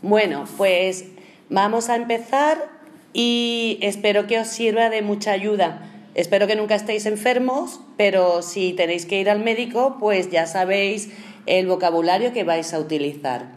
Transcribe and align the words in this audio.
Bueno, 0.00 0.48
pues 0.56 1.04
vamos 1.50 1.90
a 1.90 1.96
empezar 1.96 2.70
y 3.12 3.76
espero 3.82 4.26
que 4.26 4.40
os 4.40 4.48
sirva 4.48 4.88
de 4.88 5.02
mucha 5.02 5.32
ayuda. 5.32 5.82
Espero 6.14 6.46
que 6.46 6.56
nunca 6.56 6.76
estéis 6.76 7.04
enfermos, 7.04 7.80
pero 7.98 8.40
si 8.40 8.72
tenéis 8.72 9.04
que 9.04 9.20
ir 9.20 9.28
al 9.28 9.44
médico, 9.44 9.98
pues 10.00 10.30
ya 10.30 10.46
sabéis 10.46 11.10
el 11.44 11.66
vocabulario 11.66 12.32
que 12.32 12.44
vais 12.44 12.72
a 12.72 12.78
utilizar. 12.78 13.48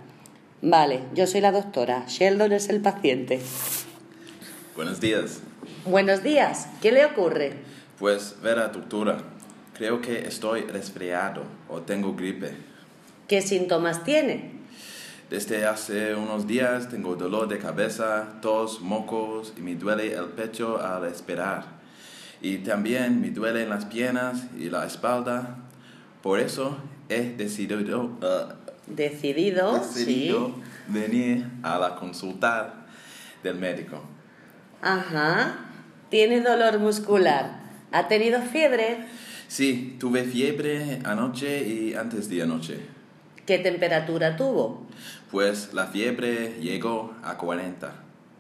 Vale, 0.62 1.00
yo 1.16 1.26
soy 1.26 1.40
la 1.40 1.54
doctora, 1.54 2.04
Sheldon 2.10 2.52
es 2.52 2.68
el 2.68 2.82
paciente. 2.82 3.40
Buenos 4.76 5.00
días. 5.00 5.40
Buenos 5.86 6.22
días, 6.22 6.68
¿qué 6.82 6.92
le 6.92 7.06
ocurre? 7.06 7.54
Pues, 7.98 8.36
Vera, 8.44 8.68
doctora, 8.68 9.24
creo 9.78 10.02
que 10.02 10.28
estoy 10.28 10.62
resfriado 10.62 11.44
o 11.70 11.82
tengo 11.82 12.16
gripe. 12.16 12.52
¿Qué 13.28 13.42
síntomas 13.42 14.04
tiene? 14.04 14.58
Desde 15.30 15.66
hace 15.66 16.16
unos 16.16 16.48
días 16.48 16.90
tengo 16.90 17.16
dolor 17.16 17.48
de 17.48 17.60
cabeza, 17.60 18.40
tos, 18.42 18.82
mocos 18.82 19.54
y 19.58 19.62
me 19.62 19.76
duele 19.76 20.14
el 20.14 20.26
pecho 20.26 20.82
al 20.82 21.02
respirar. 21.02 21.66
Y 22.42 22.60
también 22.60 23.22
me 23.22 23.30
duelen 23.30 23.70
las 23.70 23.86
piernas 23.86 24.46
y 24.58 24.70
la 24.70 24.86
espalda. 24.86 25.58
Por 26.24 26.40
eso 26.40 26.78
he 27.10 27.36
decidido, 27.36 28.04
uh, 28.04 28.54
decidido, 28.88 29.74
decidido 29.80 30.56
venir 30.88 31.46
a 31.62 31.78
la 31.78 31.96
consulta 31.96 32.86
del 33.44 33.56
médico. 33.56 34.02
Ajá. 34.82 35.58
Tiene 36.10 36.42
dolor 36.42 36.80
muscular. 36.80 37.60
¿Ha 37.92 38.08
tenido 38.08 38.42
fiebre? 38.42 39.06
Sí, 39.48 39.96
tuve 40.00 40.24
fiebre 40.24 41.00
anoche 41.06 41.68
y 41.68 41.94
antes 41.94 42.30
de 42.30 42.42
anoche. 42.42 42.80
¿Qué 43.46 43.60
temperatura 43.60 44.36
tuvo? 44.36 44.86
Pues 45.32 45.74
la 45.74 45.88
fiebre 45.88 46.58
llegó 46.60 47.14
a 47.24 47.38
40. 47.38 47.94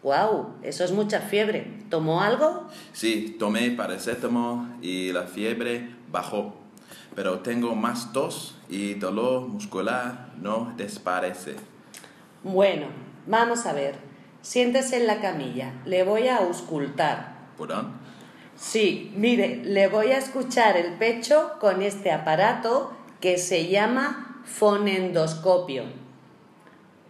¡Wow! 0.03 0.55
Eso 0.63 0.83
es 0.83 0.91
mucha 0.91 1.21
fiebre. 1.21 1.65
¿Tomó 1.89 2.21
algo? 2.21 2.67
Sí, 2.93 3.35
tomé 3.39 3.71
paracetamol 3.71 4.67
y 4.81 5.11
la 5.13 5.23
fiebre 5.23 5.89
bajó. 6.11 6.55
Pero 7.15 7.39
tengo 7.39 7.73
más 7.73 8.11
tos 8.13 8.57
y 8.69 8.95
dolor 8.95 9.47
muscular 9.47 10.33
no 10.41 10.73
desaparece. 10.77 11.55
Bueno, 12.43 12.87
vamos 13.25 13.65
a 13.65 13.73
ver. 13.73 13.95
Siéntese 14.41 14.97
en 14.97 15.07
la 15.07 15.19
camilla. 15.19 15.73
Le 15.85 16.03
voy 16.03 16.27
a 16.27 16.37
auscultar. 16.37 17.35
¿Perdón? 17.57 17.93
Sí, 18.57 19.13
mire, 19.15 19.61
le 19.63 19.87
voy 19.87 20.07
a 20.07 20.17
escuchar 20.17 20.77
el 20.77 20.93
pecho 20.93 21.53
con 21.59 21.83
este 21.83 22.11
aparato 22.11 22.91
que 23.21 23.37
se 23.37 23.67
llama 23.67 24.41
fonendoscopio. 24.45 25.83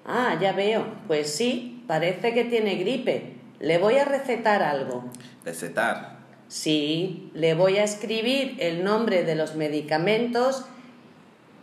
Ah, 0.06 0.38
ya 0.42 0.52
veo. 0.52 0.86
Pues 1.08 1.34
sí, 1.34 1.84
parece 1.88 2.34
que 2.34 2.44
tiene 2.44 2.76
gripe. 2.76 3.38
Le 3.60 3.78
voy 3.78 3.96
a 3.98 4.06
recetar 4.06 4.62
algo. 4.62 5.06
¿Recetar? 5.46 6.18
Sí, 6.50 7.32
le 7.34 7.54
voy 7.54 7.78
a 7.78 7.84
escribir 7.84 8.58
el 8.60 8.84
nombre 8.84 9.24
de 9.24 9.36
los 9.36 9.56
medicamentos 9.56 10.66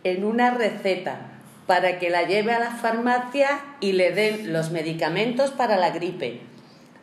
en 0.03 0.23
una 0.23 0.51
receta 0.51 1.31
para 1.67 1.99
que 1.99 2.09
la 2.09 2.23
lleve 2.23 2.53
a 2.53 2.59
la 2.59 2.71
farmacia 2.71 3.47
y 3.79 3.93
le 3.93 4.11
den 4.11 4.51
los 4.51 4.71
medicamentos 4.71 5.51
para 5.51 5.77
la 5.77 5.91
gripe, 5.91 6.41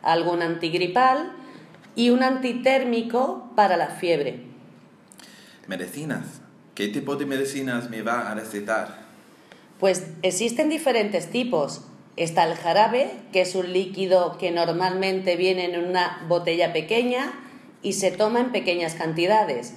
algún 0.03 0.43
antigripal 0.43 1.33
y 1.95 2.11
un 2.11 2.23
antitérmico 2.23 3.51
para 3.55 3.77
la 3.77 3.89
fiebre. 3.89 4.41
¿Medicinas? 5.67 6.41
¿Qué 6.75 6.89
tipo 6.89 7.17
de 7.17 7.27
medicinas 7.27 7.91
me 7.91 8.03
va 8.03 8.31
a 8.31 8.35
recetar? 8.35 9.03
Pues 9.79 10.07
existen 10.23 10.69
diferentes 10.69 11.31
tipos. 11.31 11.83
Está 12.17 12.45
el 12.45 12.57
jarabe, 12.57 13.11
que 13.33 13.41
es 13.41 13.55
un 13.55 13.73
líquido 13.73 14.39
que 14.39 14.51
normalmente 14.51 15.37
viene 15.37 15.67
en 15.67 15.85
una 15.85 16.25
botella 16.29 16.73
pequeña 16.73 17.33
y 17.83 17.95
se 17.95 18.11
toma 18.11 18.41
en 18.41 18.53
pequeñas 18.53 18.95
cantidades. 18.95 19.75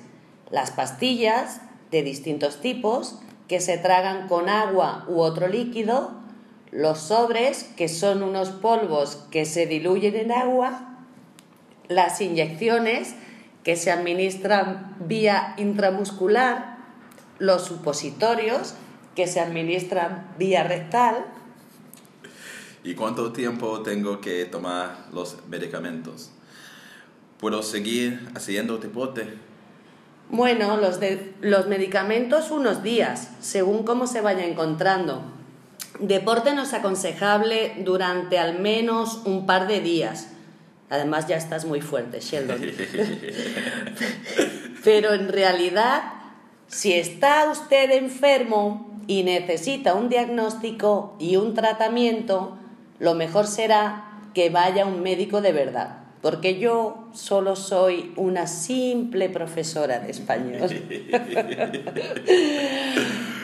Las 0.52 0.72
pastillas, 0.72 1.62
de 1.92 2.03
distintos 2.03 2.62
tipos, 2.62 3.20
que 3.47 3.59
se 3.59 3.78
tragan 3.78 4.28
con 4.28 4.50
agua 4.50 5.06
u 5.08 5.20
otro 5.20 5.47
líquido. 5.47 6.12
Los 6.72 7.00
sobres, 7.00 7.72
que 7.76 7.88
son 7.88 8.24
unos 8.24 8.50
polvos 8.50 9.26
que 9.32 9.46
se 9.46 9.66
diluyen 9.66 10.16
en 10.16 10.32
agua. 10.32 10.94
Las 11.88 12.22
inyecciones, 12.22 13.16
que 13.63 13.75
se 13.75 13.91
administran 13.91 14.96
vía 15.00 15.56
intramuscular. 15.57 16.78
Los 17.40 17.66
supositorios, 17.66 18.75
que 19.16 19.28
se 19.28 19.40
administran 19.40 20.34
vía 20.38 20.63
rectal. 20.63 21.25
¿Y 22.84 22.94
cuánto 22.94 23.31
tiempo 23.31 23.81
tengo 23.81 24.22
que 24.22 24.46
tomar 24.46 25.07
los 25.12 25.38
medicamentos? 25.50 26.31
¿Puedo 27.40 27.63
seguir 27.63 28.29
haciendo 28.35 28.78
deporte? 28.78 29.34
Bueno, 30.29 30.78
los, 30.78 31.00
de, 31.00 31.34
los 31.41 31.67
medicamentos 31.67 32.52
unos 32.52 32.84
días, 32.84 33.31
según 33.41 33.84
cómo 33.84 34.07
se 34.07 34.22
vaya 34.22 34.46
encontrando. 34.46 35.23
Deporte 36.00 36.53
no 36.53 36.63
es 36.63 36.73
aconsejable 36.73 37.81
durante 37.85 38.38
al 38.38 38.59
menos 38.59 39.22
un 39.25 39.46
par 39.46 39.67
de 39.67 39.81
días. 39.81 40.29
Además 40.90 41.28
ya 41.28 41.38
estás 41.38 41.66
muy 41.66 41.81
fuerte, 41.81 42.19
Sheldon. 42.19 42.62
Pero 44.84 45.13
en 45.13 45.29
realidad, 45.29 46.03
si 46.68 46.94
está 46.94 47.50
usted 47.50 47.91
enfermo 47.91 49.00
y 49.07 49.23
necesita 49.23 49.96
un 49.96 50.09
diagnóstico 50.09 51.16
y 51.19 51.38
un 51.38 51.53
tratamiento, 51.53 52.57
lo 53.00 53.16
mejor 53.16 53.47
será 53.47 54.19
que 54.34 54.50
vaya 54.50 54.84
a 54.84 54.85
un 54.85 55.01
médico 55.01 55.41
de 55.41 55.53
verdad 55.53 56.06
porque 56.25 56.57
yo 56.57 57.07
solo 57.13 57.56
soy 57.56 58.12
una 58.16 58.47
simple 58.47 59.29
profesora 59.29 60.00
de 60.00 60.09
español. 60.09 60.72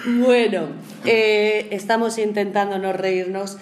bueno, 0.07 0.69
eh, 1.05 1.67
estamos 1.69 2.17
intentando 2.17 2.79
no 2.79 2.91
reírnos, 2.91 3.59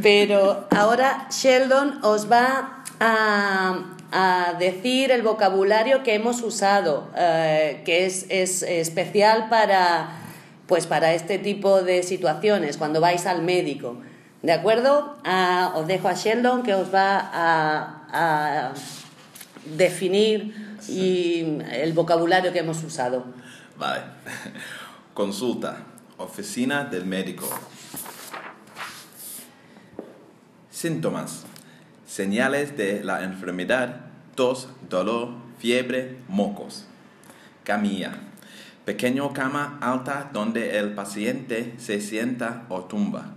pero 0.00 0.68
ahora 0.70 1.26
Sheldon 1.32 1.98
os 2.04 2.30
va 2.30 2.79
a, 3.00 3.96
decir 4.58 5.10
el 5.10 5.22
vocabulario 5.22 6.02
que 6.02 6.14
hemos 6.14 6.42
usado, 6.42 7.08
eh, 7.16 7.82
que 7.84 8.04
es, 8.06 8.26
es 8.28 8.62
especial 8.62 9.48
para, 9.48 10.10
pues 10.66 10.86
para 10.86 11.14
este 11.14 11.38
tipo 11.38 11.82
de 11.82 12.02
situaciones, 12.02 12.76
cuando 12.76 13.00
vais 13.00 13.26
al 13.26 13.42
médico. 13.42 13.96
¿De 14.42 14.52
acuerdo? 14.52 15.16
Ah, 15.24 15.72
os 15.76 15.86
dejo 15.86 16.08
a 16.08 16.14
Sheldon 16.14 16.62
que 16.62 16.74
os 16.74 16.92
va 16.94 17.30
a, 18.12 18.72
definir 19.76 20.76
y 20.88 21.58
el 21.70 21.92
vocabulario 21.92 22.52
que 22.52 22.60
hemos 22.60 22.82
usado. 22.82 23.24
Vale. 23.76 24.02
Consulta. 25.14 25.84
Oficina 26.16 26.84
del 26.84 27.04
médico. 27.04 27.48
Síntomas. 30.70 31.44
Señales 32.20 32.76
de 32.76 33.02
la 33.02 33.24
enfermedad. 33.24 34.02
Tos, 34.34 34.68
dolor, 34.90 35.30
fiebre, 35.56 36.18
mocos. 36.28 36.84
Camilla. 37.64 38.12
Pequeño 38.84 39.32
cama 39.32 39.78
alta 39.80 40.28
donde 40.30 40.78
el 40.78 40.92
paciente 40.92 41.72
se 41.78 41.98
sienta 42.02 42.66
o 42.68 42.84
tumba. 42.84 43.32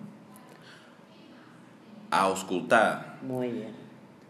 Auscultar. 2.11 3.19
Muy 3.21 3.53
bien. 3.53 3.71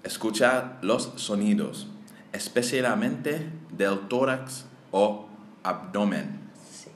Escuchar 0.04 0.78
los 0.84 1.14
sonidos, 1.16 1.88
especialmente 2.32 3.50
del 3.72 4.02
tórax 4.02 4.66
o 4.92 5.30
abdomen. 5.64 6.42
Sí. 6.72 6.92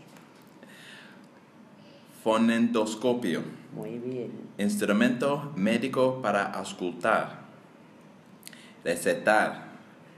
Fonendoscopio. 2.24 3.42
Muy 3.74 3.98
bien. 3.98 4.32
Instrumento 4.60 5.52
médico 5.56 6.22
para 6.22 6.44
auscultar. 6.44 7.47
Recetar. 8.84 9.68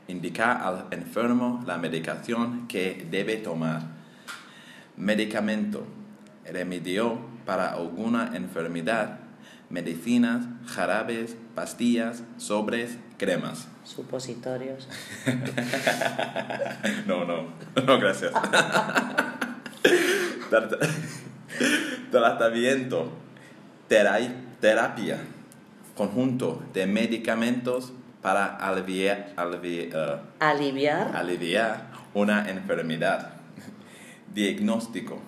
Indicar 0.07 0.61
al 0.63 0.85
enfermo 0.91 1.63
la 1.67 1.77
medicación 1.77 2.67
que 2.67 3.05
debe 3.11 3.37
tomar. 3.37 3.83
Medicamento. 4.97 5.85
Remedio 6.45 7.19
para 7.45 7.71
alguna 7.73 8.35
enfermedad. 8.35 9.19
Medicinas, 9.69 10.45
jarabes, 10.65 11.35
pastillas, 11.53 12.23
sobres, 12.37 12.97
cremas. 13.17 13.67
Supositorios. 13.83 14.87
No, 17.05 17.25
no, 17.25 17.43
no, 17.85 17.99
gracias. 17.99 18.31
Trata- 20.49 20.77
Tratamiento, 22.11 23.11
terapia, 23.87 25.17
conjunto 25.95 26.63
de 26.73 26.87
medicamentos 26.87 27.93
para 28.21 28.45
aliviar, 28.57 29.33
alivi- 29.37 29.89
eh, 29.93 30.17
Aliviar. 30.39 31.15
aliviar 31.15 31.87
una 32.13 32.49
enfermedad. 32.49 33.33
Diagnóstico, 34.33 35.19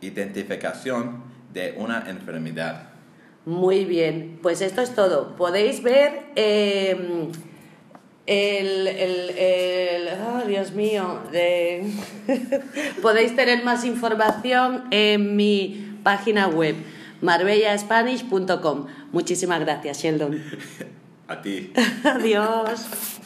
identificación 0.00 1.22
de 1.52 1.74
una 1.76 2.04
enfermedad. 2.08 2.88
Muy 3.44 3.84
bien, 3.84 4.38
pues 4.42 4.60
esto 4.60 4.82
es 4.82 4.94
todo. 4.94 5.34
Podéis 5.36 5.82
ver 5.82 6.26
eh, 6.36 7.28
el, 8.26 8.86
el, 8.86 9.30
el- 9.30 10.08
oh, 10.26 10.46
Dios 10.46 10.72
mío, 10.72 11.20
de- 11.32 11.90
podéis 13.02 13.34
tener 13.34 13.64
más 13.64 13.84
información 13.84 14.84
en 14.90 15.34
mi 15.36 15.98
página 16.02 16.46
web 16.48 16.76
marbellaspanish.com. 17.22 18.86
Muchísimas 19.12 19.60
gracias, 19.60 19.98
Sheldon. 20.02 20.40
A 21.28 21.36
ti. 21.36 21.70
Adiós. 22.04 23.17